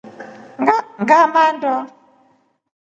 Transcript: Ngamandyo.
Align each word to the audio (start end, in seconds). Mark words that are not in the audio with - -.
Ngamandyo. 1.01 1.73